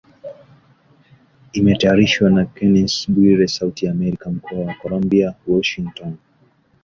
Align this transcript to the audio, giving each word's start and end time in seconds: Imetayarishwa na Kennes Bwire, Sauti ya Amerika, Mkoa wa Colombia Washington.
Imetayarishwa 1.57 2.25
na 2.35 2.43
Kennes 2.53 2.93
Bwire, 3.11 3.45
Sauti 3.47 3.85
ya 3.85 3.91
Amerika, 3.91 4.29
Mkoa 4.31 4.59
wa 4.59 4.73
Colombia 4.73 5.35
Washington. 5.47 6.13